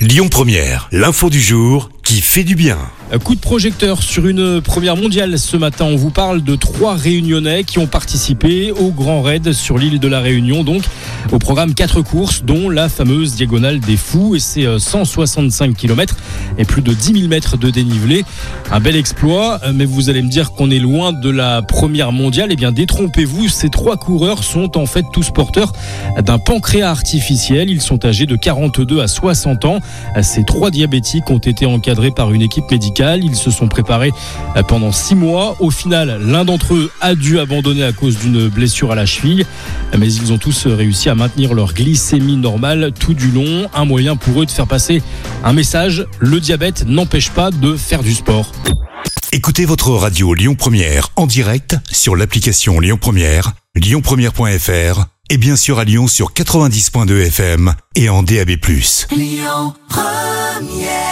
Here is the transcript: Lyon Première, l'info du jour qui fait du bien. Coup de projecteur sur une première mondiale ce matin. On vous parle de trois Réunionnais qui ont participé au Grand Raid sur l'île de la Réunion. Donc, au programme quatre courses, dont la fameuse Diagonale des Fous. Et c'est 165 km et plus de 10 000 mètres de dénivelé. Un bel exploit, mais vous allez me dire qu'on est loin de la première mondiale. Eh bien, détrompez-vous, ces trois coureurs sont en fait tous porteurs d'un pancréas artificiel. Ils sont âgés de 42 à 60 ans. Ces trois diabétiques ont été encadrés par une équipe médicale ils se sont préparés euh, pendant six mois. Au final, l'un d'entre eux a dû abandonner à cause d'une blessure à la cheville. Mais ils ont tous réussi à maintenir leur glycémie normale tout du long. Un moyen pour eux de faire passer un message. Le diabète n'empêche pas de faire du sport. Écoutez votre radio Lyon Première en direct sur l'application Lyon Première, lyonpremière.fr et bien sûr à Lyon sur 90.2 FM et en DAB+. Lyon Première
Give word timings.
Lyon 0.00 0.28
Première, 0.30 0.88
l'info 0.92 1.28
du 1.28 1.42
jour 1.42 1.90
qui 2.02 2.22
fait 2.22 2.42
du 2.42 2.54
bien. 2.54 2.78
Coup 3.22 3.34
de 3.34 3.40
projecteur 3.40 4.02
sur 4.02 4.26
une 4.26 4.62
première 4.62 4.96
mondiale 4.96 5.38
ce 5.38 5.58
matin. 5.58 5.84
On 5.84 5.96
vous 5.96 6.10
parle 6.10 6.42
de 6.42 6.56
trois 6.56 6.94
Réunionnais 6.94 7.64
qui 7.64 7.78
ont 7.78 7.86
participé 7.86 8.72
au 8.72 8.92
Grand 8.92 9.20
Raid 9.20 9.52
sur 9.52 9.76
l'île 9.76 10.00
de 10.00 10.08
la 10.08 10.20
Réunion. 10.20 10.64
Donc, 10.64 10.84
au 11.32 11.38
programme 11.38 11.74
quatre 11.74 12.02
courses, 12.02 12.42
dont 12.44 12.68
la 12.68 12.88
fameuse 12.88 13.34
Diagonale 13.34 13.80
des 13.80 13.96
Fous. 13.96 14.34
Et 14.36 14.38
c'est 14.38 14.66
165 14.78 15.76
km 15.76 16.16
et 16.58 16.64
plus 16.64 16.82
de 16.82 16.92
10 16.92 17.12
000 17.20 17.28
mètres 17.28 17.56
de 17.56 17.70
dénivelé. 17.70 18.24
Un 18.70 18.80
bel 18.80 18.96
exploit, 18.96 19.60
mais 19.74 19.84
vous 19.84 20.10
allez 20.10 20.22
me 20.22 20.28
dire 20.28 20.52
qu'on 20.52 20.70
est 20.70 20.78
loin 20.78 21.12
de 21.12 21.30
la 21.30 21.62
première 21.62 22.12
mondiale. 22.12 22.48
Eh 22.50 22.56
bien, 22.56 22.72
détrompez-vous, 22.72 23.48
ces 23.48 23.70
trois 23.70 23.96
coureurs 23.96 24.44
sont 24.44 24.76
en 24.76 24.86
fait 24.86 25.04
tous 25.12 25.30
porteurs 25.30 25.72
d'un 26.22 26.38
pancréas 26.38 26.90
artificiel. 26.90 27.70
Ils 27.70 27.80
sont 27.80 28.04
âgés 28.04 28.26
de 28.26 28.36
42 28.36 29.00
à 29.00 29.08
60 29.08 29.64
ans. 29.64 29.80
Ces 30.22 30.44
trois 30.44 30.70
diabétiques 30.70 31.30
ont 31.30 31.38
été 31.38 31.66
encadrés 31.66 32.10
par 32.10 32.32
une 32.32 32.42
équipe 32.42 32.70
médicale 32.70 32.90
ils 33.22 33.36
se 33.36 33.50
sont 33.50 33.68
préparés 33.68 34.12
euh, 34.56 34.62
pendant 34.62 34.92
six 34.92 35.14
mois. 35.14 35.56
Au 35.60 35.70
final, 35.70 36.20
l'un 36.24 36.44
d'entre 36.44 36.74
eux 36.74 36.90
a 37.00 37.14
dû 37.14 37.38
abandonner 37.38 37.84
à 37.84 37.92
cause 37.92 38.18
d'une 38.18 38.48
blessure 38.48 38.92
à 38.92 38.94
la 38.94 39.06
cheville. 39.06 39.46
Mais 39.96 40.12
ils 40.12 40.32
ont 40.32 40.38
tous 40.38 40.66
réussi 41.10 41.12
à 41.12 41.14
maintenir 41.14 41.54
leur 41.54 41.74
glycémie 41.74 42.36
normale 42.36 42.92
tout 42.98 43.14
du 43.14 43.30
long. 43.30 43.68
Un 43.74 43.84
moyen 43.84 44.16
pour 44.16 44.42
eux 44.42 44.46
de 44.46 44.50
faire 44.50 44.66
passer 44.66 45.02
un 45.44 45.52
message. 45.52 46.06
Le 46.18 46.40
diabète 46.40 46.84
n'empêche 46.86 47.30
pas 47.30 47.50
de 47.50 47.76
faire 47.76 48.02
du 48.02 48.14
sport. 48.14 48.52
Écoutez 49.32 49.64
votre 49.64 49.90
radio 49.90 50.34
Lyon 50.34 50.56
Première 50.56 51.08
en 51.16 51.26
direct 51.26 51.76
sur 51.90 52.16
l'application 52.16 52.80
Lyon 52.80 52.98
Première, 53.00 53.52
lyonpremière.fr 53.76 55.04
et 55.30 55.36
bien 55.36 55.56
sûr 55.56 55.78
à 55.78 55.84
Lyon 55.84 56.08
sur 56.08 56.32
90.2 56.32 57.26
FM 57.26 57.74
et 57.94 58.08
en 58.08 58.22
DAB+. 58.24 58.50
Lyon 59.12 59.74
Première 59.88 61.09